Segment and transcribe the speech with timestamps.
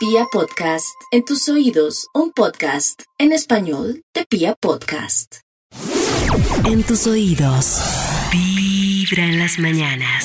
[0.00, 5.40] Pia Podcast, en tus oídos, un podcast en español de Pia Podcast.
[6.64, 7.82] En tus oídos.
[8.32, 10.24] Vibra en las mañanas.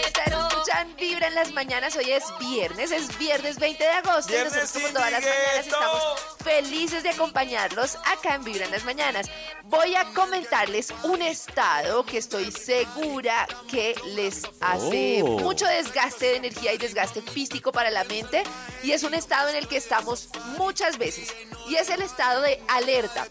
[1.31, 1.95] en las mañanas.
[1.95, 4.31] Hoy es viernes, es viernes 20 de agosto.
[4.31, 6.03] y Viernes nosotros, como todas las mañanas, estamos
[6.43, 9.27] felices de acompañarlos acá en Vibra en las mañanas.
[9.63, 15.39] Voy a comentarles un estado que estoy segura que les hace Oh.
[15.39, 18.43] mucho desgaste de energía y desgaste físico para la mente.
[18.83, 21.33] Y es un estado en el que estamos muchas veces.
[21.67, 23.27] Y es el estado de alerta.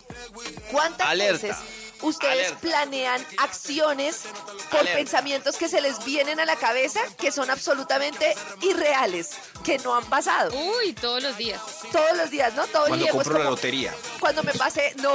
[0.70, 1.46] ¿Cuántas Alerta.
[1.48, 1.56] veces
[2.02, 2.58] ustedes Alerta.
[2.60, 4.22] planean acciones
[4.70, 4.98] por Alerta.
[4.98, 9.30] pensamientos que se les vienen a la cabeza que son absolutamente irreales,
[9.64, 10.50] que no han pasado?
[10.56, 11.60] Uy, todos los días.
[11.92, 12.66] Todos los días, ¿no?
[12.66, 13.12] Todo el Cuando día.
[13.12, 13.94] compro la lotería.
[14.18, 15.12] Cuando me pase, no,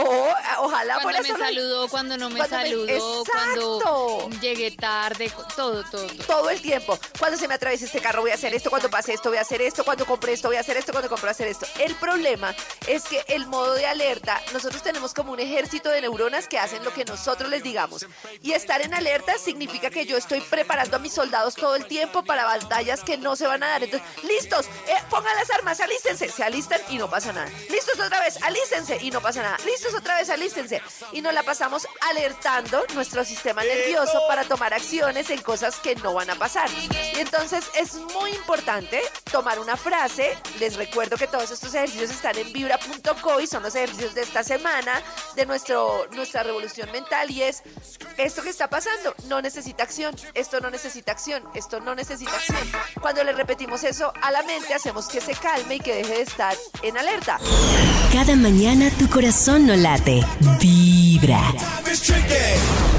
[0.59, 3.79] ojalá Cuando me saludó, cuando no me Cuando me- saludó, Exacto.
[3.83, 6.07] cuando llegué tarde, todo, todo, todo.
[6.27, 6.97] todo el tiempo.
[7.19, 9.41] Cuando se me atraviesa este carro voy a hacer esto, cuando pase esto voy a
[9.41, 11.65] hacer esto, cuando compre esto voy a hacer esto, cuando a hacer esto.
[11.79, 12.53] El problema
[12.87, 16.74] es que el modo de alerta, nosotros tenemos como un ejército de neuronas que hacen
[16.83, 18.05] lo que nosotros les digamos.
[18.41, 22.23] Y estar en alerta significa que yo estoy preparando a mis soldados todo el tiempo
[22.23, 23.83] para batallas que no se van a dar.
[23.83, 26.29] Entonces, listos, eh, pongan las armas, alístense.
[26.29, 27.49] Se alistan y no pasa nada.
[27.69, 29.57] Listos otra vez, alístense y no pasa nada.
[29.65, 30.81] Listos otra vez, alístense.
[31.11, 36.13] Y nos la pasamos alertando nuestro sistema nervioso para tomar acciones en cosas que no
[36.13, 36.69] van a pasar.
[36.71, 40.37] Y entonces es muy importante tomar una frase.
[40.59, 44.43] Les recuerdo que todos estos ejercicios están en vibra.co y son los ejercicios de esta
[44.43, 45.01] semana
[45.35, 47.61] de nuestro, nuestra revolución mental y es
[48.17, 52.57] esto que está pasando no necesita acción, esto no necesita acción, esto no necesita acción.
[53.01, 56.21] Cuando le repetimos eso a la mente hacemos que se calme y que deje de
[56.21, 57.39] estar en alerta.
[58.11, 60.21] Cada mañana tu corazón no late.
[60.59, 61.53] Vibra.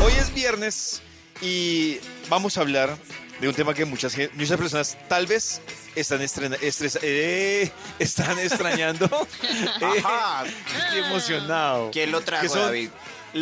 [0.04, 1.02] Hoy es viernes
[1.40, 1.98] y
[2.28, 2.96] vamos a hablar
[3.40, 5.60] de un tema que muchas, muchas personas tal vez
[5.94, 9.06] están, estrena- estresa- eh, están extrañando.
[9.42, 10.44] Eh, Ajá.
[10.84, 11.90] estoy emocionado.
[11.90, 12.90] ¿Quién lo Que trago, son David?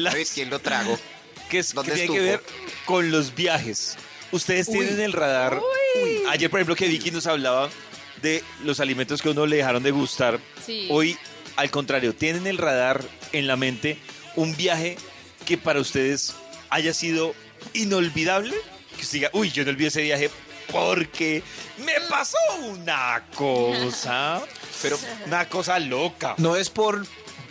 [0.02, 0.98] Las- David, ¿quién lo trago?
[1.50, 2.42] que, es, que ¿Dónde tiene que ver
[2.84, 3.96] con los viajes.
[4.32, 5.60] Ustedes tienen el radar.
[6.28, 7.70] Ayer, por ejemplo, que Vicky nos hablaba
[8.20, 10.40] de los alimentos que a uno le dejaron de gustar.
[10.66, 10.88] Sí.
[10.90, 11.16] Hoy,
[11.56, 13.98] al contrario, tienen el radar en la mente
[14.34, 14.96] un viaje
[15.46, 16.34] que para ustedes
[16.70, 17.34] haya sido
[17.74, 18.54] inolvidable.
[18.96, 20.30] Que usted diga, uy, yo no olvidé ese viaje
[20.72, 21.42] porque
[21.84, 24.42] me pasó una cosa.
[24.82, 26.34] Pero Una cosa loca.
[26.38, 27.06] no es por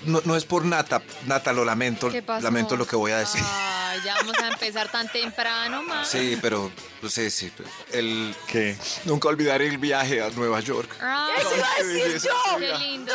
[0.06, 2.44] no, no es por Nata, Nata, lo lamento, ¿Qué pasó?
[2.44, 3.42] lamento lo que voy a decir.
[3.46, 6.08] Ay, ya vamos a empezar tan temprano, más.
[6.08, 6.72] Sí, pero
[7.02, 7.52] no sé, sí,
[7.92, 8.76] el ¿Qué?
[9.06, 10.90] nunca olvidaré el viaje a Nueva York.
[11.02, 12.58] Ay, ¡Eso iba a qué decir yo!
[12.58, 13.14] qué lindo.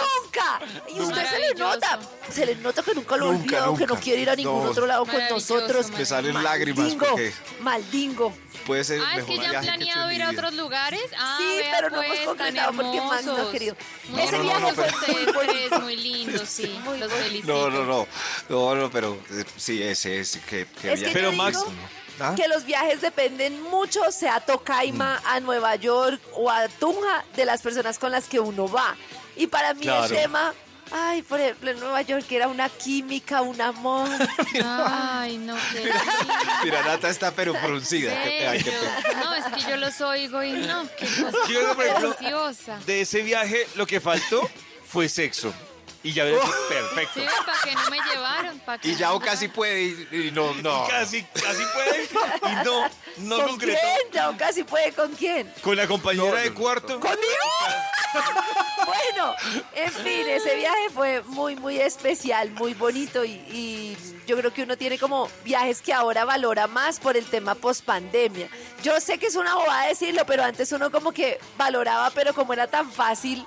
[0.94, 1.98] Y usted se le nota,
[2.32, 4.00] se le nota que nunca lo Nunca, olvidó, que no nunca.
[4.02, 4.70] quiere ir a ningún No.
[4.70, 5.90] otro lado con Maravilloso, nosotros.
[5.90, 8.34] Me salen lágrimas Maldingo, porque maldingo.
[8.66, 10.14] puede ser el Ah, es mejor que ya han viaje que he hecho planeado en
[10.14, 10.40] ir mi a vida.
[10.40, 11.02] otros lugares.
[11.18, 13.52] Ah, Sí, vea, pero no pues, hemos concretado tan porque Max no ha hermosos.
[13.52, 13.76] querido.
[14.08, 16.80] Muy Ese no, viaje no, fue ustedes muy tres, muy lindo, sí.
[16.84, 17.46] Muy Los felicito.
[17.52, 18.06] No, no, no,
[18.48, 21.10] no, no, pero eh, sí, ese es que, que Es que viaje.
[21.12, 21.72] Pero yo Max- digo
[22.20, 22.34] ¿Ah?
[22.36, 27.44] que los viajes dependen mucho, sea a Tocaima, a Nueva York o a Tunja, de
[27.44, 28.96] las personas con las que uno va.
[29.38, 30.04] Y para mí Claro.
[30.04, 30.52] el tema,
[30.90, 34.08] ay, por ejemplo, en Nueva York era una química, un amor.
[34.64, 36.00] Ay, no, qué lindo.
[36.64, 38.12] Mira, Nata está pero fruncida.
[38.20, 38.72] Ay, qué.
[39.16, 42.78] No, es que yo los oigo y no, qué cosa Yo, por ejemplo, preciosa.
[42.86, 44.48] de ese viaje lo que faltó
[44.86, 45.52] fue sexo.
[46.02, 46.38] Y ya ves,
[46.68, 47.20] perfecto.
[47.20, 48.58] Sí, ¿para qué no me llevaron?
[48.60, 48.88] ¿Pa' qué?
[48.88, 50.86] Y Yao casi puede y, y no, no.
[50.88, 52.04] Casi, casi puede.
[52.04, 52.88] Y no,
[53.18, 53.80] no ¿Con concretó.
[53.82, 54.12] quién?
[54.12, 55.52] Ya casi puede con quién.
[55.60, 57.00] Con la compañera No, de no, cuarto.
[57.00, 57.18] ¿Conmigo?
[58.86, 59.34] Bueno,
[59.74, 63.96] en fin, ese viaje fue muy, muy especial, muy bonito y, y
[64.26, 67.84] yo creo que uno tiene como viajes que ahora valora más por el tema post
[67.84, 68.48] pandemia.
[68.82, 72.52] Yo sé que es una bobada decirlo, pero antes uno como que valoraba, pero como
[72.52, 73.44] era tan fácil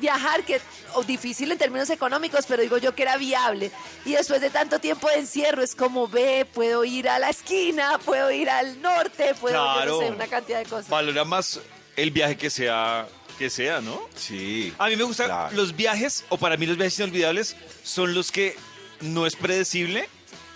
[0.00, 0.60] viajar que
[0.94, 3.70] o difícil en términos económicos, pero digo yo que era viable.
[4.04, 7.98] Y después de tanto tiempo de encierro es como ve, puedo ir a la esquina,
[8.04, 9.98] puedo ir al norte, puedo yo no Claro.
[10.00, 10.88] sé, una cantidad de cosas.
[10.88, 11.60] Valora más
[11.96, 14.00] el viaje que sea, que sea, ¿no?
[14.16, 14.72] Sí.
[14.78, 15.56] A mí me gustan Claro.
[15.56, 18.56] los viajes, o para mí los viajes inolvidables, son los que
[19.00, 20.08] no es predecible.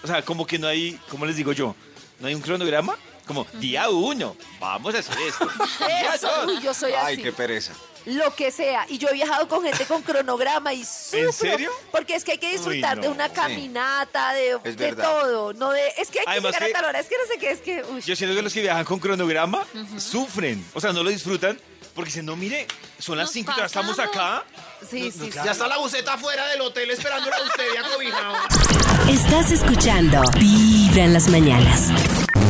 [0.02, 1.74] O sea, como que no hay, ¿cómo les digo yo?
[2.20, 2.96] No hay un cronograma.
[3.26, 5.46] Como día uno, vamos a hacer esto.
[6.14, 7.22] Eso, uy, yo soy Ay, así.
[7.22, 7.74] qué pereza.
[8.08, 8.86] Lo que sea.
[8.88, 11.32] Y yo he viajado con gente con cronograma y sufro.
[11.32, 11.70] serio?
[11.92, 15.52] Porque es que hay que disfrutar Uy, de una caminata, de, de todo.
[15.54, 17.32] No de, es que hay que Además llegar que- a tal hora, es que no
[17.32, 17.82] sé qué, es que...
[17.92, 18.00] uy.
[18.02, 19.64] Yo siento que los que viajan con cronograma
[19.98, 20.64] sufren.
[20.74, 21.58] O sea, no lo disfrutan
[21.94, 22.66] porque dicen, no, mire,
[22.98, 24.44] son las Nos 5 y estamos acá.
[24.88, 25.30] Sí, sí, sí.
[25.44, 28.34] Ya está la buceta afuera del hotel esperándola a usted ya cobijado.
[29.10, 31.88] Estás escuchando Vibra en las mañanas.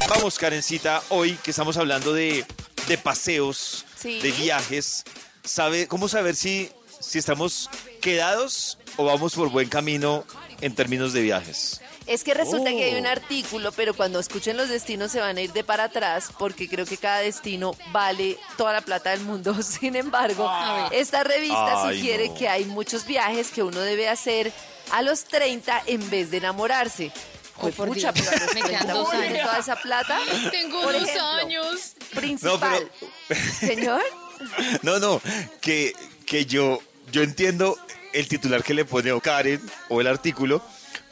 [0.09, 2.45] Vamos, Karencita, hoy que estamos hablando de,
[2.87, 4.21] de paseos, Sí.
[4.21, 5.05] de viajes,
[5.49, 10.25] ¿sabe cómo saber si, si estamos quedados o vamos por buen camino
[10.61, 11.81] en términos de viajes?
[12.07, 13.11] Es que resulta que hay un Oh.
[13.11, 16.87] artículo, pero cuando escuchen los destinos se van a ir de para atrás porque creo
[16.87, 19.55] que cada destino vale toda la plata del mundo.
[19.63, 21.01] Sin embargo, A ver.
[21.01, 22.35] esta revista Ay, sugiere no.
[22.35, 24.53] que hay muchos viajes que uno debe hacer
[24.91, 27.13] a los 30 en vez de enamorarse.
[27.59, 28.27] Oh, Pues por pucha, Dios.
[28.31, 29.43] pero a los Me quedan 30 dos años.
[29.43, 30.19] toda esa plata.
[30.51, 31.93] Tengo Por dos ejemplo, años.
[32.15, 32.91] Principal.
[33.61, 34.01] Señor,
[34.83, 35.21] No, no,
[35.61, 35.93] que,
[36.27, 36.81] que yo,
[37.13, 37.79] yo entiendo
[38.13, 40.63] el titular que le pone Karen o el artículo,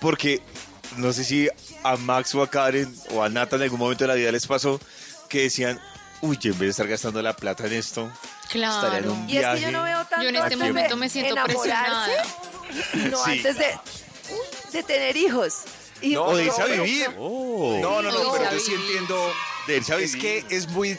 [0.01, 0.41] porque
[0.97, 1.49] no sé si
[1.83, 4.47] a Max o a Karen o a Nata en algún momento de la vida les
[4.47, 4.81] pasó
[5.29, 5.81] que decían,
[6.23, 8.11] uy, yo en vez de estar gastando la plata en esto,
[8.45, 8.67] estaría
[8.99, 9.13] en Claro.
[9.13, 9.73] un y es que yo viaje.
[9.73, 12.09] no veo tanto Yo en este momento me siento presionada.
[12.93, 13.11] Sí.
[13.27, 13.79] antes de,
[14.73, 15.55] de tener hijos.
[16.03, 17.11] Y No, O de irse a vivir.
[17.17, 19.33] No, no, no, Sí, pero yo sí entiendo.
[19.67, 20.47] De irse a Es que vivir.
[20.53, 20.99] es muy.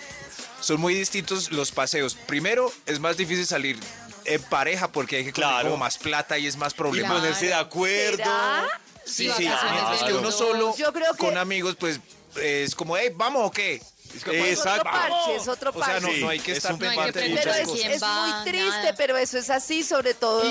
[0.68, 2.16] Son muy distintos los paseos.
[2.26, 3.80] Primero, es más difícil salir
[4.26, 5.70] en pareja porque hay que Claro.
[5.70, 7.08] como más plata y es más Y problema.
[7.08, 7.22] Claro.
[7.22, 8.18] ponerse de acuerdo.
[8.18, 8.68] ¿Será?
[9.06, 12.02] Sí, Y sí, mientras que uno solo Yo creo que- con amigos, pues
[12.36, 13.82] es como, hey, ¿vamos o qué?
[14.34, 16.16] Es otro parche, es otro O sea, no, parche.
[16.16, 17.86] Sí, no hay que es estar un No pendiente de muchas es, cosas.
[17.86, 18.96] es muy triste, nada.
[18.98, 20.44] pero eso es así, sobre todo,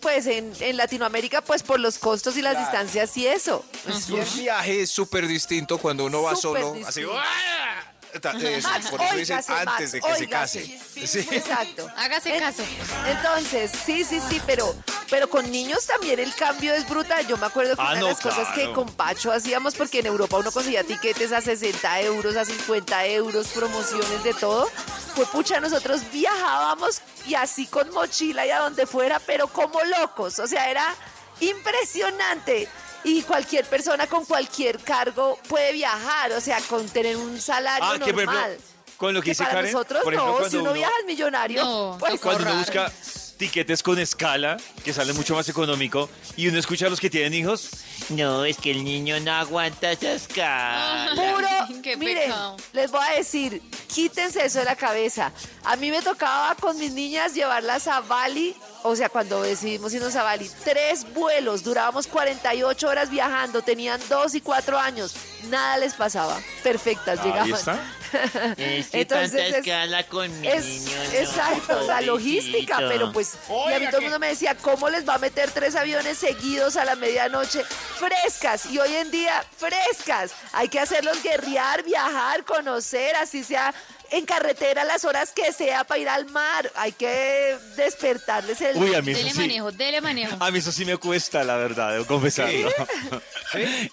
[0.00, 3.64] pues en, en Latinoamérica, pues por los costos y las distancias y eso.
[4.08, 6.74] Y el viaje es súper distinto cuando uno va Súper solo.
[6.74, 7.12] Distinto.
[7.16, 7.90] ¡ah!
[8.22, 10.80] Max, por eso dicen antes Max, de que se case.
[11.06, 11.18] Sí.
[11.30, 11.88] Exacto.
[11.96, 12.62] Hágase caso.
[13.06, 14.74] Entonces, sí, sí, sí, pero,
[15.10, 17.26] pero con niños también el cambio es brutal.
[17.26, 20.00] Yo me acuerdo que Ah, una no, de las cosas que con Pacho hacíamos, porque
[20.00, 24.68] en Europa uno conseguía tiquetes a 60 euros, a 50 euros, promociones de todo,
[25.14, 30.38] fue pucha, nosotros viajábamos y así con mochila y a donde fuera, pero como locos.
[30.38, 30.94] O sea, era
[31.40, 32.68] impresionante.
[33.04, 37.92] Y cualquier persona con cualquier cargo puede viajar, o sea, con tener un salario Ah,
[37.94, 38.58] que por ejemplo, normal.
[38.96, 40.92] con lo que dice para Karen, nosotros por ejemplo, no, cuando si uno, uno- viaja
[41.00, 42.90] al millonario, No, pues toca Cuando uno busca
[43.36, 47.34] tiquetes con escala, que sale mucho más económico, y uno escucha a los que tienen
[47.34, 47.68] hijos,
[48.10, 51.10] no, es que el niño no aguanta esa escala.
[51.14, 52.56] Puro, Qué miren, pecado.
[52.72, 53.62] les voy a decir,
[53.92, 55.32] quítense eso de la cabeza.
[55.64, 60.14] A mí me tocaba con mis niñas llevarlas a Bali, o sea, cuando decidimos irnos
[60.16, 65.14] a Bali, tres vuelos, durábamos 48 horas viajando, tenían dos y cuatro años,
[65.48, 67.50] nada les pasaba, perfectas Ahí llegaban.
[67.52, 67.78] está.
[68.56, 69.32] Es que Entonces
[69.64, 70.92] tanta es- con mi Es, niño.
[70.96, 73.32] no, exacto, la logística, pero pues,
[73.68, 76.16] y a mí todo el mundo me decía, ¿cómo les va a meter tres aviones
[76.18, 77.64] seguidos a la medianoche?
[77.98, 80.32] Frescas, y hoy en día, frescas.
[80.52, 83.74] Hay que hacerlos guerrear, viajar, conocer, así sea
[84.10, 86.70] en carretera las horas que sea para ir al mar.
[86.76, 88.76] Hay que despertarles el...
[88.76, 89.38] Uy, a mí eso Dele sí.
[89.38, 90.36] manejo, dele manejo.
[90.38, 92.70] A mí eso sí me cuesta, la verdad, debo confesarlo.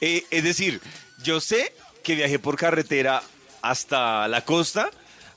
[0.01, 0.81] Eh, es decir,
[1.21, 1.71] yo sé
[2.03, 3.21] que viajé por carretera
[3.61, 4.89] hasta la costa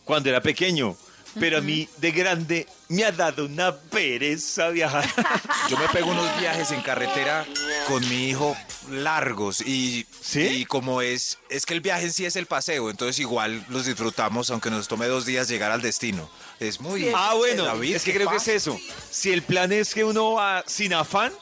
[0.06, 0.96] cuando era pequeño,
[1.38, 5.04] pero a mí de grande me ha dado una pereza viajar.
[5.70, 7.46] Yo me pego unos viajes en carretera
[7.88, 8.56] con mi hijo
[8.90, 10.40] largos y, ¿Sí?
[10.40, 13.86] y como es, es que el viaje en sí es el paseo, entonces igual los
[13.86, 16.28] disfrutamos aunque nos tome dos días llegar al destino.
[16.60, 17.10] Es muy...
[17.14, 18.78] Ah, bueno, David, es que ¿qué creo que es eso.
[19.10, 21.32] Si el plan es que uno va sin afán,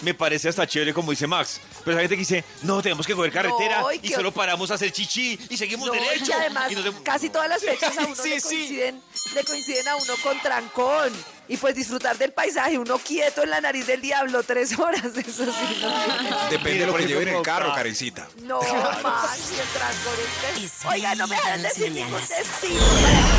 [0.00, 1.60] me parece hasta chévere, como dice Max.
[1.84, 4.74] Pero hay gente que dice, no, tenemos que coger carretera No, y solo paramos a
[4.74, 6.32] hacer chichi y seguimos No, derecho.
[6.34, 8.48] además Y nos de- casi todas las fechas a uno Sí, le, sí.
[8.48, 9.02] coinciden,
[9.34, 11.12] le coinciden a uno con trancón.
[11.48, 15.44] Y pues disfrutar del paisaje, uno quieto en la nariz del diablo tres horas, eso
[15.46, 15.82] sí.
[15.82, 17.74] No, Depende de lo por que lleven en el carro, ah.
[17.74, 18.28] Karencita.
[18.42, 18.60] no
[19.02, 22.80] más, el trancón es Oiga, no me dejan decir ningún destino.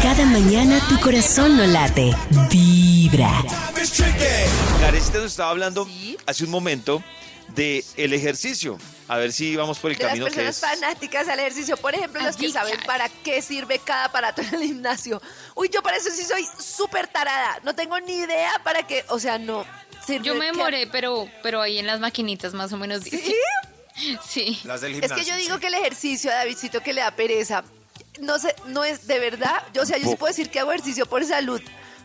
[0.03, 2.13] Cada mañana tu corazón no late.
[2.50, 3.31] Vibra.
[4.81, 6.17] Karencita nos estaba hablando Sí.
[6.25, 7.01] hace un momento
[7.55, 8.77] de el ejercicio.
[9.08, 10.79] A ver si vamos por el De las camino que personas es.
[10.81, 14.62] fanáticas al ejercicio, por ejemplo, los que saben para qué sirve cada aparato en el
[14.63, 15.22] gimnasio.
[15.55, 17.60] Uy, yo para eso sí soy súper tarada.
[17.63, 19.65] No tengo ni idea para qué, o sea, no.
[20.05, 23.03] sirve Yo me que- demoré, pero, pero ahí en las maquinitas más o menos.
[23.03, 23.36] ¿Sí?
[24.27, 24.60] Sí.
[24.63, 25.15] Las del Es gimnasio.
[25.17, 25.62] que yo digo sí.
[25.62, 27.63] que el ejercicio, Davidcito, que le da pereza,
[28.22, 29.62] no sé, no es de verdad.
[29.74, 31.62] Yo, o sea, yo sí puedo decir que hago ejercicio por salud.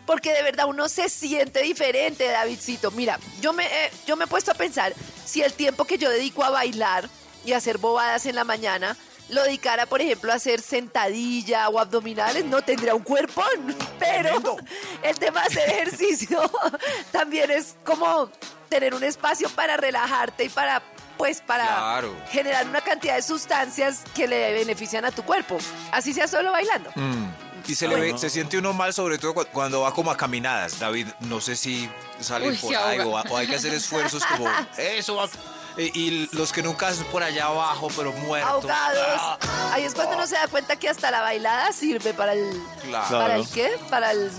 [0.07, 2.91] Porque de verdad uno se siente diferente, Davidcito.
[2.93, 4.95] Mira, yo me, eh, yo me he puesto a pensar
[5.25, 7.09] si el tiempo que yo dedico a bailar
[7.45, 8.97] y a hacer bobadas en la mañana
[9.29, 13.43] lo dedicara, por ejemplo, a hacer sentadilla o abdominales, no tendría un cuerpo.
[13.99, 14.57] Pero
[15.03, 16.41] el tema de hacer ejercicio
[17.11, 18.31] también es como
[18.69, 20.81] tener un espacio para relajarte y para
[21.17, 22.15] pues para Claro.
[22.31, 25.57] generar una cantidad de sustancias que le benefician a tu cuerpo.
[25.91, 26.91] Así sea solo bailando.
[26.95, 27.26] Mm.
[27.69, 30.17] Y se, le ve- se siente uno mal, sobre todo cu- cuando va como a
[30.17, 30.79] caminadas.
[30.79, 31.89] David, no sé si
[32.21, 33.23] sale Uy, por se ahí ahoga.
[33.31, 35.17] o, o hay que hacer esfuerzos como eso.
[35.17, 35.29] va-
[35.77, 38.51] Y, y los que nunca hacen por allá abajo, pero muertos.
[38.51, 39.21] Ahogados.
[39.21, 42.51] Ah, Ahí es cuando uno se da cuenta que hasta la bailada sirve para el
[42.89, 43.09] claro.
[43.09, 43.19] Claro.
[43.19, 43.71] para el qué?
[43.91, 44.31] Para el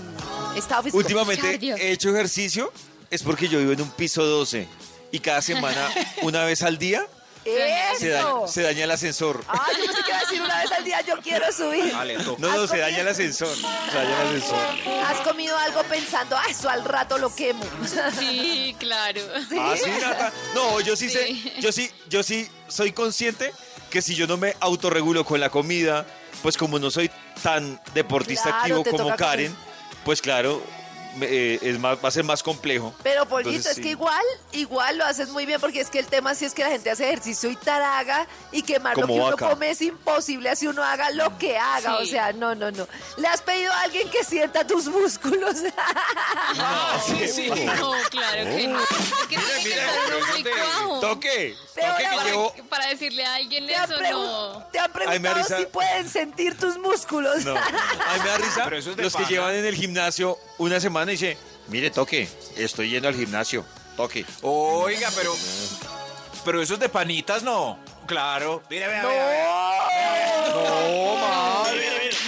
[0.56, 0.98] estado físico.
[0.98, 1.76] Últimamente Cardio.
[1.76, 2.72] he hecho ejercicio,
[3.10, 4.66] es porque yo vivo en un piso 12
[5.12, 5.88] y cada semana,
[6.22, 7.06] una vez al día,
[7.48, 8.44] se daña, Eso.
[8.48, 9.44] se daña el asensor.
[9.48, 11.92] Ah, yo pensé que iba a decir una vez al día yo quiero subir.
[11.92, 13.54] No, no, ¿Has se daña el ascensor.
[13.56, 13.62] Se
[13.96, 14.58] daña el ascensor.
[15.06, 17.64] Has comido algo pensando, ah, eso al rato lo quemo.
[18.18, 19.20] Sí, claro.
[19.58, 20.32] Ah, sí, Nata.
[20.54, 23.52] No, yo sí, sé, yo sí, yo sí soy consciente
[23.90, 26.06] que si yo no me autorregulo con la comida,
[26.42, 27.10] pues como no soy
[27.42, 29.18] tan deportista Claro, activo como comer.
[29.18, 29.56] Karen,
[30.04, 30.62] pues claro,
[31.20, 32.94] eh, es más, va a ser más complejo.
[33.02, 33.82] Pero Pollito, Entonces, es sí.
[33.82, 36.62] que igual, igual lo haces muy bien porque es que el tema sí es que
[36.64, 40.66] la gente hace ejercicio y taraga y quemar lo que uno come es imposible así
[40.66, 41.96] uno haga lo que haga.
[41.98, 42.02] Sí.
[42.02, 42.86] O sea, no, no, no.
[43.16, 45.56] ¿Le has pedido a alguien que sienta tus músculos?
[47.06, 47.50] sí, sí.
[47.50, 48.80] No, claro que no.
[48.80, 48.88] Es
[49.28, 51.00] que tiene que estar uno muy cuajo.
[51.00, 52.54] Toque, toque que ahora- llevo.
[52.68, 54.66] Para decirle a alguien ¿Te han, eso, no.
[54.72, 55.58] te han Ay, preguntado risa.
[55.58, 57.44] si pueden sentir tus músculos?
[57.44, 59.74] No, a mí me da risa Pero eso es de los que llevan en el
[59.74, 61.36] gimnasio una semana y dice,
[61.68, 63.64] mire, toque, estoy yendo al gimnasio,
[63.96, 64.24] toque.
[64.42, 65.34] Oiga, pero.
[66.44, 67.78] Pero eso es de panitas, no.
[68.06, 68.62] Claro.
[68.70, 69.08] Mira, vea, No.
[69.08, 70.48] vea.
[70.50, 71.28] No.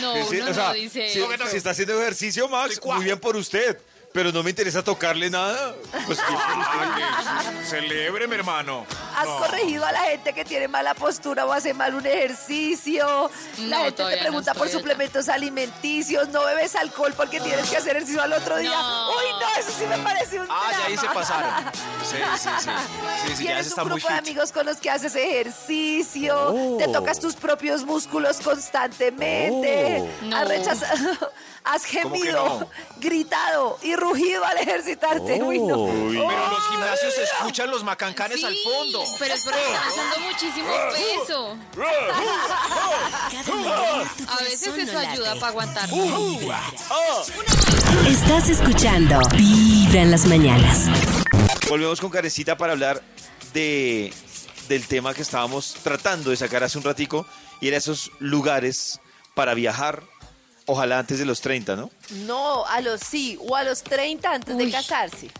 [0.00, 1.46] No, sí, uno o sea, no dice si, eso.
[1.50, 3.78] si está haciendo ejercicio, Max, muy bien por usted.
[4.12, 5.74] Pero no me interesa tocarle nada.
[6.06, 7.64] Pues usted.
[7.68, 8.84] Celebre, mi hermano.
[9.20, 9.36] ¿Has No.
[9.38, 13.30] corregido a la gente que tiene mala postura o hace mal un ejercicio?
[13.58, 17.76] la No, gente te no pregunta por suplementos alimenticios, no bebes alcohol porque tienes que
[17.76, 18.70] hacer ejercicio al otro día.
[18.70, 19.10] No.
[19.10, 21.50] Uy, no, eso sí me parece un Ah, ya ahí se pasaron.
[22.08, 22.70] Sí, sí, sí.
[23.26, 26.36] Sí, sí, ya Tienes está un muy grupo de amigos con los que haces ejercicio,
[26.50, 26.76] Oh.
[26.78, 30.34] te tocas tus propios músculos constantemente, Oh.
[30.34, 31.32] Has rechazado,
[31.64, 32.68] has ¿Cómo que gemido, no?
[32.98, 35.42] gritado y rugido al ejercitarte.
[35.42, 35.76] Uy, no.
[35.78, 36.16] Uy.
[36.18, 39.04] Pero los gimnasios se escuchan los macancanes Sí, al fondo.
[39.18, 41.56] Pero es porque están usando muchísimo peso.
[44.28, 45.88] A veces eso ayuda para aguantar.
[48.06, 50.86] Estás escuchando Vibra en las mañanas.
[51.68, 53.02] Volvemos con Carecita para hablar
[53.52, 54.12] de,
[54.68, 57.26] del tema que estábamos tratando de sacar hace un ratico
[57.60, 59.00] y era esos lugares
[59.34, 60.02] para viajar,
[60.66, 61.90] ojalá antes de los 30, ¿no?
[62.26, 65.30] No, a los sí, o a los 30 antes de casarse.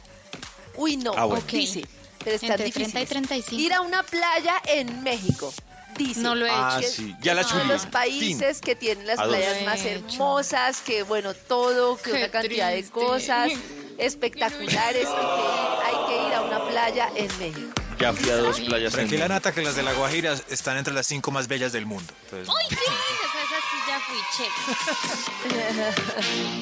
[0.77, 1.43] Uy, no, Ah, bueno.
[1.45, 1.53] Ok.
[1.53, 1.85] dice.
[2.23, 2.93] Pero está Entre difícil.
[2.93, 3.61] 30 y 35.
[3.63, 5.53] Ir a una playa en México.
[5.97, 6.21] Dice.
[6.21, 6.89] No lo he Ah, hecho.
[6.91, 7.17] sí.
[7.21, 11.97] Ya la de los países que tienen las playas más he hermosas, que bueno, todo,
[11.97, 13.51] que Qué una cantidad de cosas
[13.99, 17.73] espectaculares hay que ir a una playa en México.
[17.99, 20.95] Ya fui a dos playas en Tranquila, Nata, que las de La Guajira están entre
[20.95, 22.15] las cinco más bellas del mundo.
[22.25, 23.31] Entonces, ¡Ay, qué lindas!
[23.45, 24.53] Esa sí ya fui, check.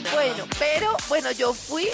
[0.12, 1.88] Bueno, pero bueno, yo fui.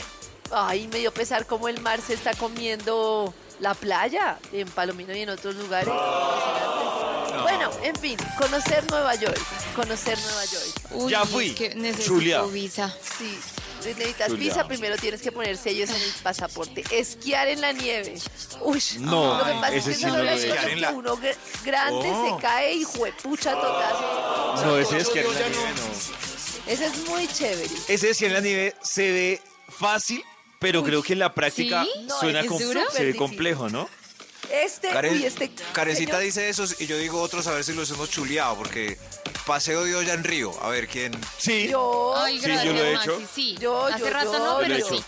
[0.50, 5.20] Ay, me dio pesar como el mar se está comiendo la playa en Palomino y
[5.22, 5.92] en otros lugares.
[7.42, 9.38] Bueno, en fin, conocer Nueva York.
[9.76, 10.66] Conocer Nueva York.
[10.92, 11.54] Uy, Ya es fui.
[11.54, 12.42] que necesito Chulia.
[12.42, 12.94] visa.
[13.18, 13.38] Sí,
[13.84, 14.50] necesitas Julia.
[14.50, 16.84] visa, primero tienes que poner sellos en el pasaporte.
[16.90, 18.14] Esquiar en la nieve.
[18.60, 20.30] Uy, No, lo que pasa ese es que sí no lo
[20.68, 22.36] En la- uno gr- grande Oh.
[22.36, 23.94] se cae y juepucha total.
[24.64, 26.72] No, ese es que en la nieve no.
[26.72, 27.70] Ese es muy chévere.
[27.88, 30.24] Ese de en la nieve se ve fácil,
[30.64, 31.86] pero creo que en la práctica
[32.20, 32.42] suena
[32.92, 33.88] se complejo, ¿no?
[34.50, 35.50] Este, Care- uy, este.
[35.72, 38.98] Carecita señor- dice eso y yo digo otros a ver si los hemos chuleado, porque
[39.46, 40.52] paseo de olla en río.
[40.62, 41.12] A ver quién.
[41.38, 41.68] Sí.
[41.68, 43.22] Yo, Ay, Sí, yo lo he Maxi, hecho.
[43.34, 44.88] Sí, Yo, Hace yo, rato yo, no, pero he hecho.
[44.96, 45.04] sí.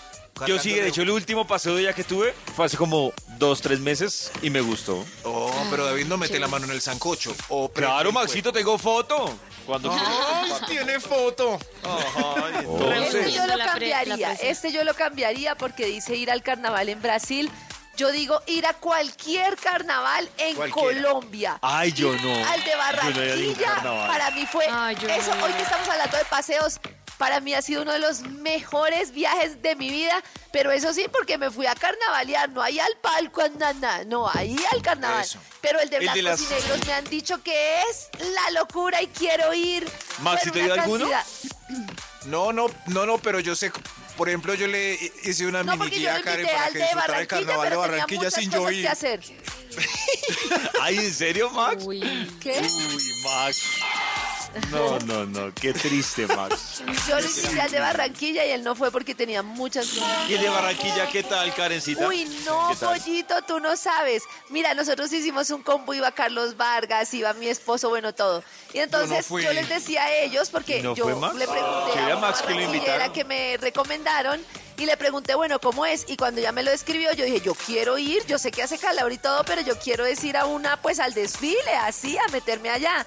[0.46, 3.62] Yo sí, de hecho, el último paseo de ya que tuve fue hace como dos,
[3.62, 5.02] tres meses y me gustó.
[5.22, 7.34] Oh, pero David no mete la mano en el sancocho.
[7.48, 9.34] O prende Claro, Maxito, tengo foto.
[9.66, 9.92] Cuando.
[9.92, 11.58] ¡Ay, tiene foto!
[11.82, 14.28] Ajá, y Este yo lo La pre- la cambiaría.
[14.28, 14.50] presión.
[14.50, 17.50] Este yo lo cambiaría porque dice ir al carnaval en Brasil.
[17.96, 21.02] Yo digo ir a cualquier carnaval en Cualquiera.
[21.02, 21.58] Colombia.
[21.62, 22.46] Ay, yo no.
[22.46, 24.06] Al de Yo no Barranquilla, carnaval.
[24.08, 24.66] para mí fue.
[24.70, 26.78] Ay, yo no eso, hoy que estamos hablando de paseos,
[27.18, 30.22] para mí ha sido uno de los mejores viajes de mi vida.
[30.52, 34.28] Pero eso sí, porque me fui a carnavalear, no ahí al palco, na, na, no,
[34.28, 35.22] ahí al carnaval.
[35.22, 35.38] Eso.
[35.60, 38.50] Pero el de El de blancos las- y negros me han dicho que es la
[38.58, 39.86] locura y quiero ir.
[40.20, 41.08] Maxi, ¿te una alguno?
[42.26, 43.70] No, no, no, no, pero yo sé.
[44.16, 44.94] Por ejemplo, yo le
[45.24, 48.30] hice una No, mini guía a Karen para al que disfrutara el carnaval de Barranquilla
[48.30, 48.88] sin yo ir.
[48.88, 49.20] hacer.
[50.80, 51.82] Ay, ¿en serio, Max?
[51.84, 52.00] Uy.
[52.40, 52.60] ¿Qué?
[52.62, 53.58] Uy, Max.
[54.70, 55.54] No, no, no.
[55.54, 56.82] Qué triste, Max.
[57.08, 60.28] Yo lo invité al de Barranquilla y él no fue porque tenía muchas cosas.
[60.30, 62.06] ¿Y el de Barranquilla qué tal, Karencita?
[62.06, 64.22] Uy, no, pollito, tú no sabes.
[64.50, 68.42] Mira, nosotros hicimos un combo, iba Carlos Vargas, iba mi esposo, bueno, todo.
[68.72, 71.34] Y entonces yo les decía a ellos, porque ¿Y no yo fue Max?
[71.36, 72.98] le pregunté a Max que lo una invitaron.
[72.98, 74.40] barranquillera que me recomendaron
[74.78, 76.04] y le pregunté, bueno, ¿cómo es?
[76.08, 78.78] Y cuando ya me lo escribió, yo dije, yo quiero ir, yo sé que hace
[78.78, 82.28] calor y todo, pero yo quiero es ir a una, pues al desfile, así, a
[82.30, 83.06] meterme allá.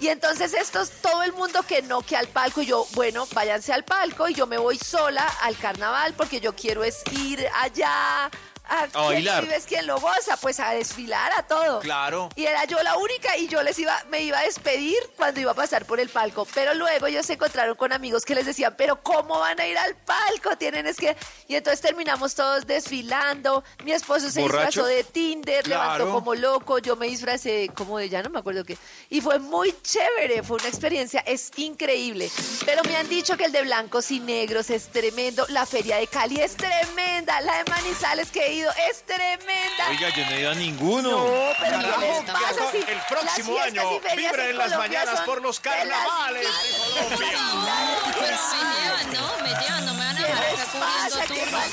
[0.00, 3.72] Y entonces estos, todo el mundo que no, que al palco, y yo, bueno, váyanse
[3.72, 8.30] al palco y yo me voy sola al carnaval porque yo quiero es ir allá
[8.70, 9.46] a, A bailar.
[9.66, 10.36] ¿Quién lo goza?
[10.36, 11.80] Pues a desfilar, a todo.
[11.80, 12.28] Claro.
[12.36, 15.50] Y era yo la única y yo les iba, me iba a despedir cuando iba
[15.50, 16.46] a pasar por el palco.
[16.54, 19.76] Pero luego ellos se encontraron con amigos que les decían, pero ¿cómo van a ir
[19.76, 20.56] al palco?
[20.56, 21.16] Tienen es que...
[21.48, 23.64] Y entonces terminamos todos desfilando.
[23.84, 26.78] Mi esposo se disfrazó de Tinder, levantó como loco.
[26.78, 28.78] Yo me disfracé como de ya no me acuerdo qué.
[29.08, 32.30] Y fue muy chévere, fue una experiencia, es increíble.
[32.64, 35.44] Pero me han dicho que el de blancos y negros es tremendo.
[35.48, 37.40] La feria de Cali es tremenda.
[37.40, 39.88] La de Manizales que ido es tremenda.
[39.90, 41.10] Oiga, yo no he ido a ninguno.
[41.10, 44.78] No, pero ¿qué Carajo, les pasa si el próximo las año vibra en las Colombia
[44.78, 47.74] mañanas son por los carnavales de Colombia.
[48.20, 49.42] Pero me llevan, ¿no?
[49.42, 51.20] Me llevan, no me van a ¿Qué dejar acá pasa?
[51.20, 51.64] cubriendo ¿Qué turnos.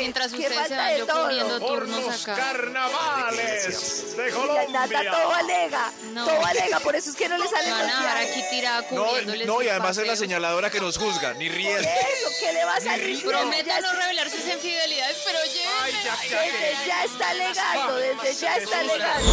[0.00, 2.34] Mientras qué ustedes se van yo cubriendo Por turnos los acá.
[2.36, 5.38] carnavales de Mira, Nata, todo Colombia.
[5.38, 6.24] alega, No.
[6.26, 8.30] todo alega, por eso es que no le salen van los viajes.
[8.30, 11.88] aquí tirada No, cubriéndoles no, y además es la señaladora que nos juzga, ni riesgo.
[11.88, 13.24] eso, ¿qué le va a salir?
[13.24, 16.33] Prometo no revelar sus infidelidades, pero llévenme.
[16.34, 19.30] Desde ya está alegando, desde ya está alegando.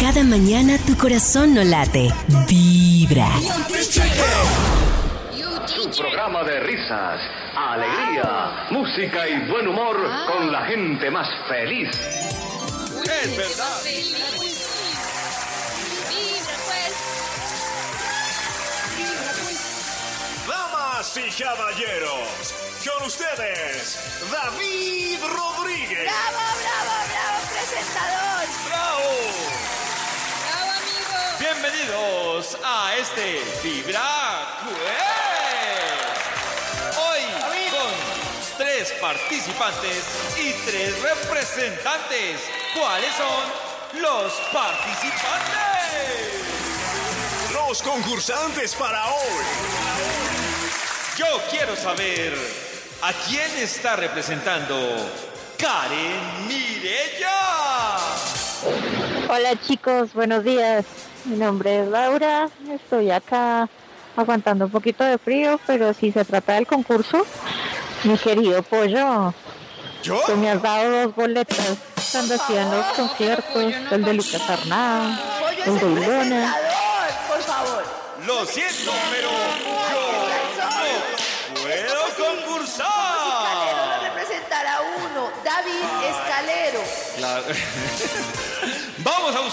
[0.00, 2.12] Cada mañana tu corazón no late.
[2.48, 3.28] Vibra.
[3.68, 4.06] Teacher.
[5.98, 7.20] programa de risas,
[7.56, 11.88] alegría, música y buen humor con la gente más feliz.
[11.90, 13.78] Es verdad.
[13.82, 14.16] Pues.
[20.48, 22.54] Damas y caballeros,
[22.86, 23.98] con ustedes,
[24.30, 26.04] David Rodríguez.
[26.04, 28.46] ¡Bravo, bravo, bravo, presentador!
[28.68, 29.10] ¡Bravo!
[30.46, 31.16] Bravo, amigo.
[31.40, 34.76] Bienvenidos a este Vibra Quiz.
[36.98, 37.22] Hoy
[37.70, 37.92] con
[38.58, 40.04] tres participantes
[40.36, 42.40] y tres representantes.
[42.78, 45.22] ¿Cuáles son los participantes?
[47.52, 49.44] Los concursantes para hoy.
[51.16, 54.76] Yo quiero saber a quién está representando
[55.58, 57.98] Karen Mirella.
[59.28, 60.84] Hola chicos, buenos días.
[61.24, 62.48] Mi nombre es Laura.
[62.70, 63.68] Estoy acá
[64.16, 67.26] aguantando un poquito de frío, pero si se trata del concurso,
[68.04, 69.34] mi querido pollo,
[70.02, 70.20] ¿Yo?
[70.26, 71.76] tú me has dado dos boletas
[72.12, 74.42] cuando hacían los conciertos, el de Lucas
[75.58, 76.56] es el de Ilona.
[77.28, 77.84] por favor.
[78.26, 79.65] Lo siento, pero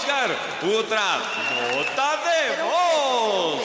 [0.04, 0.30] buscar
[0.62, 1.18] otra
[1.76, 3.62] nota de voz.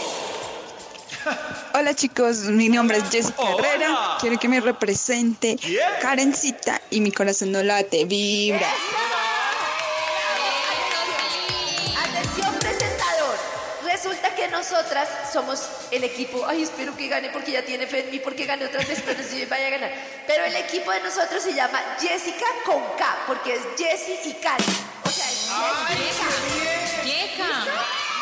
[1.74, 3.68] Hola chicos, mi nombre es Jessica Hola.
[3.68, 4.18] Herrera.
[4.22, 5.82] Quiero que me represente ¿Quién?
[6.02, 8.68] Karencita y mi corazón no late, vibra.
[12.04, 13.36] Atención, presentador.
[13.84, 16.46] Resulta que nosotras somos el equipo.
[16.48, 19.22] Ay, espero que gane porque ya tiene fe en mí, porque gane otras veces, pero
[19.24, 19.92] si vaya a ganar.
[20.26, 24.66] Pero el equipo de nosotros se llama Jessica con K, porque es Jessie y Karen.
[25.50, 26.30] Jessica.
[27.04, 27.50] Yeca.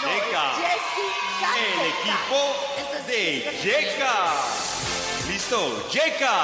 [0.02, 0.44] No, Yeca.
[0.56, 2.40] Jessica El equipo
[2.78, 3.22] Entonces, de
[3.64, 4.16] Yeka.
[5.28, 6.38] Listo, Yeka.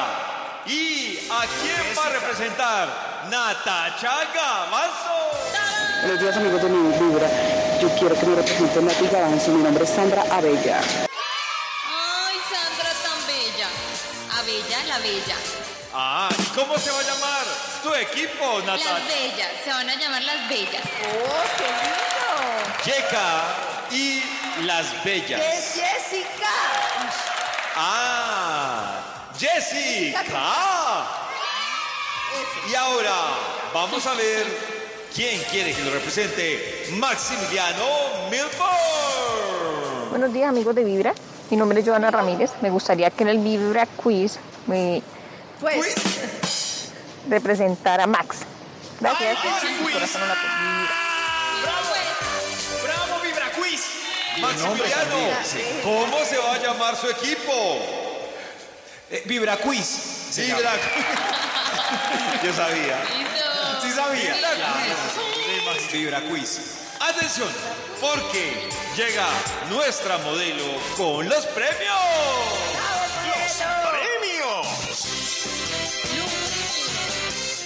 [0.65, 2.87] ¿Y a quién va a representar?
[3.29, 5.17] Natacha Gavanzo.
[6.01, 7.29] Buenos días amigos de mi Vibra.
[7.81, 9.51] Yo quiero que me representen Nati Gavanzo.
[9.51, 10.81] Mi nombre es Sandra Abella.
[10.81, 13.69] Ay, Sandra tan bella.
[14.37, 15.62] A Bella, la Bella.
[15.95, 17.45] Ah, ¿y cómo se va a llamar
[17.83, 19.05] tu equipo, Las Natacha?
[19.05, 19.51] Bellas.
[19.63, 20.81] Se van a llamar las Bellas.
[20.81, 22.03] ¡Oh, qué lindo!
[22.83, 23.43] Yeka
[23.91, 24.23] y
[24.65, 25.39] Las Bellas.
[25.39, 26.49] Es Jessica.
[27.75, 29.01] Ah,
[29.37, 30.23] Jessica.
[32.71, 33.15] Y ahora
[33.71, 34.47] vamos a ver
[35.13, 37.85] quién quiere que lo represente Maximiliano
[38.31, 40.09] Milford.
[40.09, 41.13] Buenos días amigos de Vibra.
[41.51, 42.51] Mi nombre es Joana Ramírez.
[42.61, 45.03] Me gustaría que en el Vibra Quiz me
[45.63, 46.89] pues, pues.
[47.29, 48.39] Representar a Max.
[48.99, 49.37] Gracias.
[49.41, 49.55] ¡Bravo!
[52.83, 53.81] ¡Bravo, VibraQuiz!
[54.39, 55.17] Maximiliano,
[55.83, 57.79] ¿cómo se va a llamar su equipo?
[59.09, 59.85] Eh, VibraQuiz.
[60.31, 61.05] Sí, VibraQuiz.
[62.43, 62.97] Yo sabía.
[63.81, 64.35] Sí sabía.
[65.93, 66.59] VibraQuiz.
[66.99, 67.49] Atención,
[68.01, 69.27] porque llega
[69.69, 70.65] nuestra modelo
[70.97, 72.72] con los premios.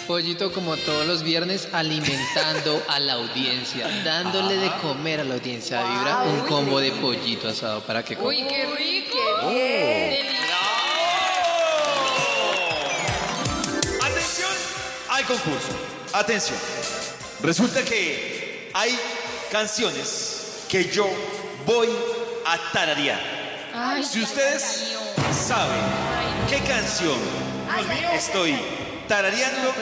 [0.07, 5.83] Pollito como todos los viernes alimentando a la audiencia, dándole de comer a la audiencia
[5.83, 8.29] de Vibra un combo de pollito asado para que coman.
[8.29, 9.17] Uy, qué rico.
[9.41, 10.27] Qué bien.
[10.27, 10.55] Delicioso.
[14.05, 14.51] Atención
[15.09, 15.69] al concurso.
[16.13, 16.59] Atención.
[17.43, 18.97] Resulta que hay
[19.51, 21.05] canciones que yo
[21.65, 21.89] voy
[22.45, 23.19] a tararear.
[23.73, 24.95] Ay, Si ustedes
[25.45, 25.81] saben
[26.49, 27.17] qué canción
[28.13, 28.55] estoy
[29.07, 29.73] tarareando,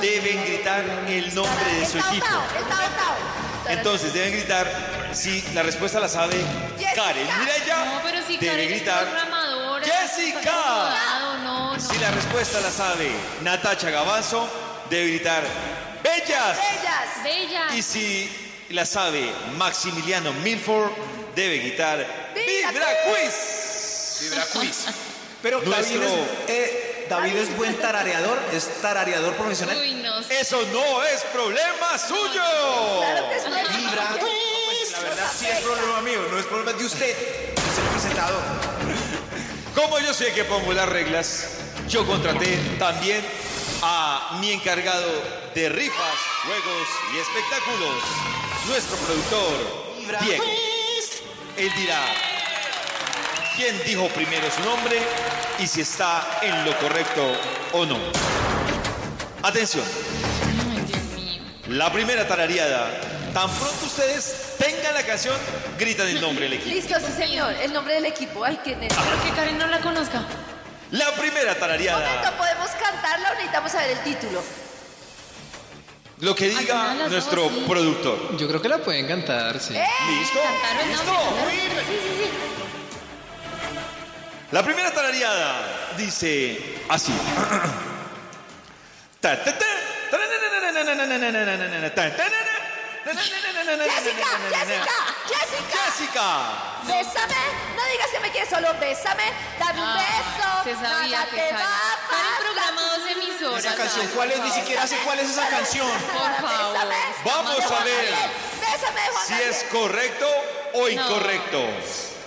[0.00, 2.26] deben gritar el nombre de su equipo.
[2.26, 3.16] Tao, el Tao Tao.
[3.68, 6.36] Entonces deben gritar si la respuesta la sabe.
[6.94, 7.84] Karen Mirella.
[7.84, 9.84] No, pero si debe gritar programadora.
[9.86, 10.94] Jessica.
[11.78, 13.10] Si la respuesta la sabe
[13.42, 14.48] Natacha Gavanzo,
[14.90, 15.42] debe gritar
[16.02, 16.56] Bellas.
[16.56, 17.24] Bellas.
[17.24, 17.74] Bella.
[17.74, 18.30] Y si
[18.70, 20.90] la sabe Maximiliano Milford,
[21.34, 21.98] debe gritar
[22.34, 24.18] Vibra Vibra Quiz.
[24.22, 24.84] Vibra quiz.
[25.42, 26.02] Pero Nuestro-
[26.46, 26.81] eh,
[27.12, 29.76] David es buen tarareador, es tarareador profesional.
[29.76, 30.18] Uy, no.
[30.30, 32.42] Eso no es problema suyo.
[33.00, 33.68] Claro que es problema.
[33.68, 34.16] Vibra.
[34.18, 38.42] Pues la verdad sí es problema mío, no es problema de usted, es el presentador.
[39.74, 41.48] Como yo sé que pongo las reglas,
[41.86, 43.22] yo contraté también
[43.82, 45.12] a mi encargado
[45.54, 48.02] de rifas, juegos y espectáculos,
[48.68, 50.44] nuestro productor, Diego.
[51.58, 52.31] Él dirá
[53.56, 54.98] quién dijo primero su nombre
[55.58, 57.22] y si está en lo correcto
[57.72, 57.98] o no.
[59.42, 59.84] Atención,
[60.70, 61.42] Ay, Dios mío.
[61.68, 62.90] la primera tarareada.
[63.34, 65.34] Tan pronto ustedes tengan la canción,
[65.78, 66.68] gritan el nombre del equipo.
[66.74, 67.54] Listo, sí, señor.
[67.54, 68.44] El nombre del equipo.
[68.44, 68.98] Ay, qué nervio.
[68.98, 70.22] Porque Karen no la conozca.
[70.90, 72.06] La primera Un tarareada.
[72.06, 74.42] momento, ¿podemos cantarla o necesitamos saber el título?
[76.18, 77.64] Lo que diga nuestro dos, sí.
[77.66, 78.36] productor.
[78.36, 79.74] Yo creo que la pueden cantar, sí.
[79.74, 79.82] ¡Eh!
[80.10, 80.38] ¿Listo?
[80.86, 81.04] ¿Listo?
[81.04, 81.50] cantaron.
[81.50, 82.61] Sí, sí, sí.
[84.52, 87.10] La primera tarareada dice así.
[89.22, 89.48] Jessica,
[93.88, 94.28] Jessica,
[95.26, 95.78] Jessica.
[95.86, 96.28] Jessica.
[96.84, 97.34] Bésame.
[97.76, 98.68] No digas que me quieres solo.
[98.78, 99.32] Bésame.
[99.58, 100.64] Dame un beso.
[100.64, 102.42] Se sabía que va a pasar.
[102.42, 103.64] programados emisoras.
[103.64, 104.38] Esa canción, ¿cuál es?
[104.40, 105.90] Ni siquiera sé cuál es esa canción.
[105.90, 106.78] Por favor.
[107.24, 108.14] Vamos a ver
[108.60, 110.28] bésame, Juan si es correcto
[110.74, 111.66] o incorrecto.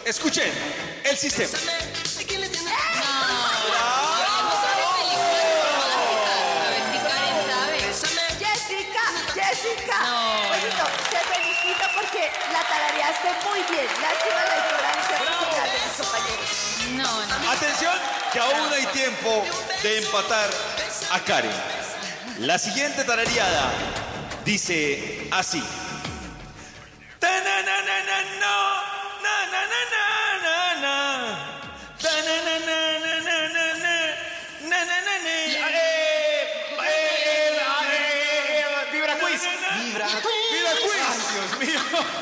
[0.05, 0.51] Escuchen
[1.03, 1.57] el sistema.
[12.51, 13.87] La tarareaste muy bien.
[14.01, 16.49] Lástima la ignorancia musical de mis compañeros.
[16.91, 17.51] No, no.
[17.51, 17.93] Atención,
[18.31, 19.43] que aún hay tiempo
[19.83, 20.49] de empatar
[21.11, 21.51] a Karen.
[22.39, 23.71] La siguiente tarareada
[24.43, 25.63] dice así.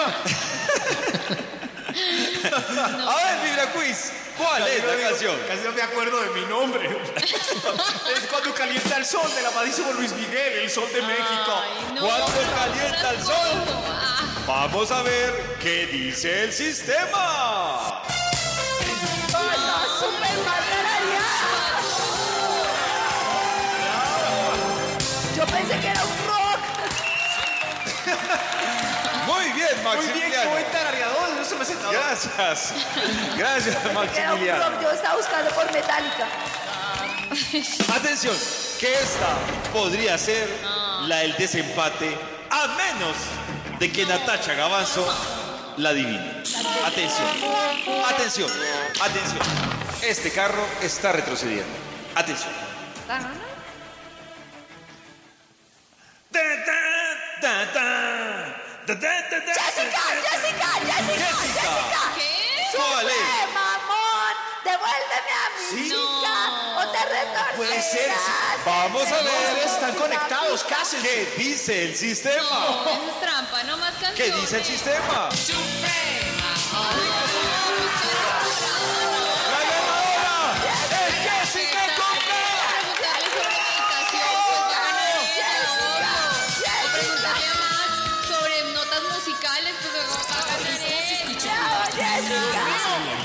[0.08, 0.34] Mío.
[3.08, 5.36] A ver, Vibra Quiz, ¿cuál es la canción?
[5.48, 6.90] Casi no me acuerdo de mi nombre.
[7.16, 11.64] es cuando calienta el sol del amadísimo Luis Miguel, el sol de México.
[11.96, 13.64] No, ¿Cuándo pero calienta el sol?
[13.88, 17.43] Ah, Vamos a ver qué dice el sistema.
[29.84, 30.52] Muy bien, Muy bien, Maximiliano.
[30.52, 31.92] buen tarareador, eso me sentado.
[31.92, 32.74] Gracias.
[33.38, 34.82] Gracias, Maximiliano.
[34.82, 36.28] Yo estaba buscando por Metallica.
[37.96, 38.36] Atención,
[38.80, 39.38] que esta
[39.72, 40.48] podría ser
[41.08, 42.18] la del desempate,
[42.50, 43.16] a menos
[43.80, 45.06] de que Natacha Gavanzo
[45.78, 46.44] la adivine.
[46.86, 47.28] Atención,
[48.08, 48.52] atención,
[49.02, 49.40] atención.
[50.04, 51.74] Este carro está retrocediendo.
[52.16, 52.52] Atención.
[64.84, 65.96] devuélveme a mi ¿Sí?
[65.96, 67.56] o te retorcerás.
[67.56, 68.12] Puede ser.
[68.66, 70.98] Vamos a ver, están conectados casi.
[70.98, 72.44] ¿Qué dice el sistema?
[72.50, 74.16] No, eso es trampa, no más canciones.
[74.16, 75.30] ¿Qué dice el sistema?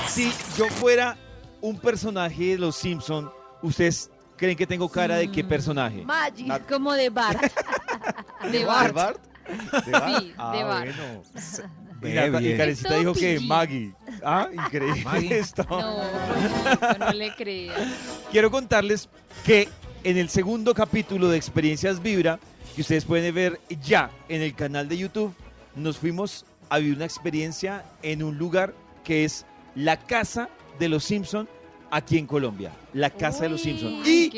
[0.09, 1.15] Si yo fuera
[1.61, 3.29] un personaje de Los Simpson,
[3.61, 6.03] ¿ustedes creen que tengo cara de qué personaje?
[6.03, 6.45] Maggi.
[6.45, 7.41] Nat- Como de Bart.
[8.43, 8.93] De ¿De Bart.
[8.93, 9.19] Bart?
[9.85, 10.19] ¿De Bart?
[10.21, 10.89] Sí, Ah, de Bart.
[10.95, 11.23] bueno.
[12.01, 12.57] Y, Ve Nata- y bien.
[12.57, 13.39] Karencita Es dijo todo que.
[13.41, 13.93] Maggie.
[14.23, 15.37] Ah, increíble Maggie.
[15.39, 15.65] esto.
[15.69, 17.75] No, no le creas.
[18.31, 19.09] Quiero contarles
[19.45, 19.67] que
[20.05, 22.39] en el segundo capítulo de Experiencias Vibra,
[22.73, 25.35] que ustedes pueden ver ya en el canal de YouTube,
[25.75, 29.45] nos fuimos a vivir una experiencia en un lugar que es
[29.75, 30.47] la casa
[30.79, 31.47] de los Simpson
[31.91, 32.71] aquí en Colombia.
[32.93, 34.01] La casa de los Simpson.
[34.05, 34.31] Y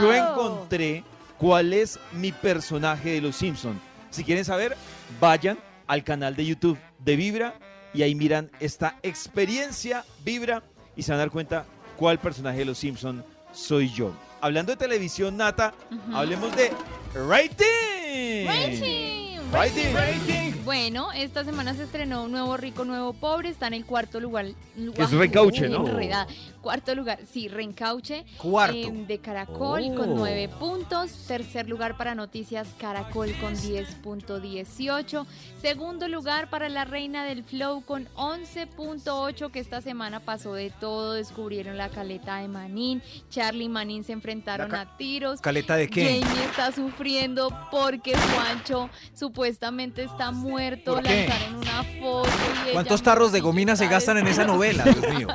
[0.00, 1.04] yo encontré
[1.38, 3.80] cuál es mi personaje de los Simpson.
[4.10, 4.76] Si quieren saber,
[5.20, 7.54] vayan al canal de YouTube de Vibra
[7.94, 10.62] y ahí miran esta experiencia Vibra
[10.96, 11.66] y se van a dar cuenta
[11.96, 14.12] cuál personaje de los Simpson soy yo.
[14.40, 15.74] Hablando de televisión, Nata,
[16.12, 16.72] hablemos de
[17.14, 18.46] rating.
[18.46, 19.94] Rating.
[19.94, 20.51] Rating.
[20.64, 23.48] Bueno, esta semana se estrenó un nuevo rico, nuevo pobre.
[23.48, 24.46] Está en el cuarto lugar.
[24.94, 25.86] Que es Reencauche, ¿no?
[25.86, 26.26] Enredada.
[26.60, 28.24] Cuarto lugar, sí, Reencauche.
[28.38, 28.76] Cuarto.
[28.76, 29.94] em, de Caracol Oh.
[29.96, 31.10] con 9 puntos.
[31.26, 35.26] Tercer lugar para Noticias Caracol con 10.18.
[35.60, 41.14] Segundo lugar para La Reina del Flow con 11.8, que esta semana pasó de todo.
[41.14, 43.02] Descubrieron la caleta de Manín.
[43.30, 45.40] Charlie y Manín se enfrentaron a tiros.
[45.40, 46.20] ¿Caleta de qué?
[46.22, 51.00] Jamie está sufriendo porque Juancho supuestamente está muerto.
[51.00, 52.28] Lanzaron una foto.
[52.28, 55.28] y ella ¿Cuántos tarros de gomina se gastan en esa novela, Dios mío?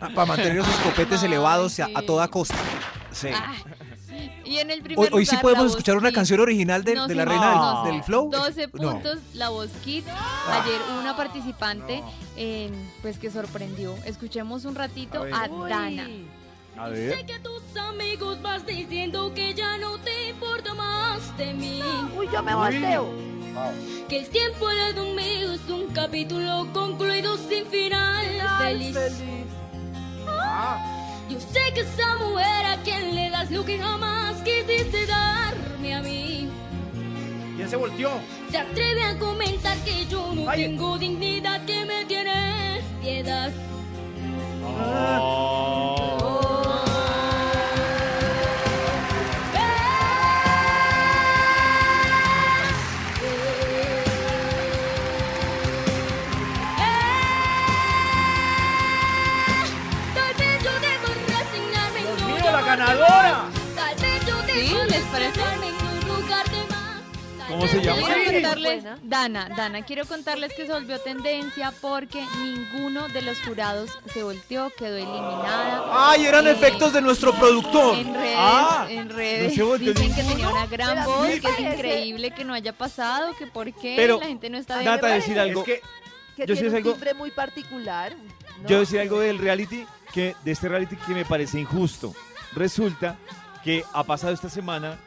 [0.00, 2.06] Ah, Para mantener esos copetes No, elevados a, a sí.
[2.06, 2.56] toda costa.
[3.12, 3.28] Sí.
[3.32, 3.52] Ah,
[4.44, 7.06] Y en el Hoy, primer hoy sí lugar, podemos escuchar una canción original de, No,
[7.06, 8.30] de la señor, reina no, del, del flow.
[8.30, 8.90] 12 No.
[8.92, 10.06] puntos la voz Kids.
[10.50, 12.02] Ayer una participante
[12.36, 13.94] en, pues que sorprendió.
[14.04, 15.34] Escuchemos un ratito A ver.
[15.34, 15.48] a.
[15.68, 16.08] Dana.
[16.76, 17.14] A ver.
[17.18, 21.80] Sé que tus amigos vas diciendo que ya no te importa más de mí.
[22.18, 23.08] Uy, yo me volteo.
[24.08, 28.26] Que el tiempo era conmigo es un capítulo concluido sin final
[28.58, 28.96] feliz.
[31.28, 36.02] Yo sé que esa mujer a quien le das lo que jamás quisiste darme a
[36.02, 36.50] mí.
[37.56, 38.10] ¿Quién se volteó?
[38.50, 40.64] Se atreve a comentar que yo no Ay.
[40.64, 43.52] tengo dignidad, que me tienes piedad.
[44.62, 46.23] Tal
[62.76, 63.44] ganadora!
[64.52, 64.74] ¿Sí?
[64.88, 65.40] ¿Les parece?
[65.40, 65.74] no
[67.48, 68.06] ¿Cómo se llama?
[68.08, 68.84] Quiero contarles.
[69.02, 74.70] Dana, Dana, quiero contarles que se volvió tendencia porque ninguno de los jurados se volteó,
[74.76, 75.84] quedó eliminada.
[75.92, 77.96] ¡Ay, eran Eh, efectos de nuestro productor!
[77.98, 81.48] En redes, Ah, en no redes se volteó dicen que tenía una gran voz, que
[81.48, 84.84] es increíble que no haya pasado, que por qué Pero, la gente no está de
[84.86, 85.60] Nata, decir algo.
[85.60, 85.80] Es que
[86.36, 88.16] Que Yo tiene un algo- timbre muy particular.
[88.62, 88.68] ¿no?
[88.68, 92.12] Yo decía algo del reality, que de este reality que me parece injusto.
[92.54, 93.16] Resulta
[93.62, 94.98] que ha pasado esta semana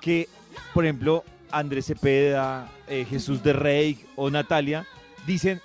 [0.00, 0.28] que,
[0.74, 4.86] por ejemplo, Andrés Cepeda, eh, Jesús de Rey o Natalia
[5.26, 5.60] dicen,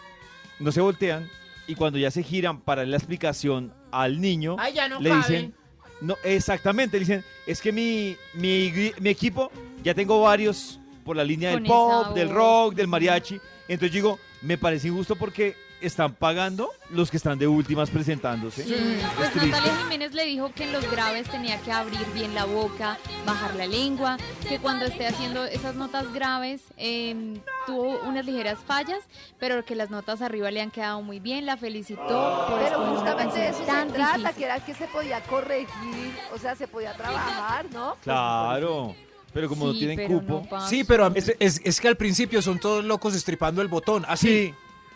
[0.60, 1.30] no se voltean
[1.68, 5.22] y cuando ya se giran para la explicación al niño, Ay, ya no le caben.
[5.24, 5.56] dicen,
[6.02, 9.52] no, exactamente, le dicen, es que mi, mi, mi equipo
[9.84, 13.40] ya tengo varios por la línea del Con pop, del rock, del mariachi.
[13.68, 18.64] Entonces digo, me parece injusto porque están pagando los que están de últimas presentándose.
[18.64, 19.50] Pues Es triste.
[19.52, 22.98] Natalia Jiménez le dijo que en los graves tenía que abrir bien la boca,
[23.28, 24.18] bajar la lengua,
[24.50, 29.04] que cuando esté haciendo esas notas graves em, tuvo unas ligeras fallas,
[29.40, 33.38] pero que las notas arriba le han quedado muy bien, la felicitó por Pero justamente
[33.38, 34.36] de eso tan se trata, difícil.
[34.36, 37.98] que era que se podía corregir, o sea, se podía trabajar, ¿no?
[38.02, 38.96] Claro,
[39.38, 40.48] pero como no tienen pero cupo.
[40.50, 40.68] no.
[40.68, 44.04] Sí, pero a- es, es que al principio son todos locos estripando el botón.
[44.08, 44.28] Así.
[44.28, 44.54] Sí,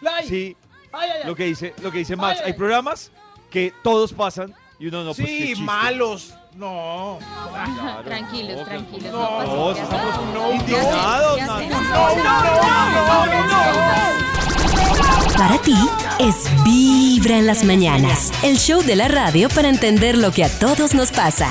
[0.08, 0.58] Ay, sí,
[0.92, 1.28] ay, ay, ay.
[1.28, 2.58] lo que dice, lo que dice Max, Ay, hay ay.
[2.58, 3.12] programas
[3.52, 6.34] que todos pasan y uno no, pues sí, malos.
[6.56, 7.20] No.
[7.52, 9.12] Claro, tranquilos, no, tranquilos.
[9.12, 11.58] no, No, No, no, indignados, ¿Qué Nata.
[11.58, 11.82] hacemos?
[15.38, 15.76] Para ti
[16.20, 20.50] es Vibra en las mañanas, el show de la radio para entender lo que a
[20.60, 21.50] todos nos pasa.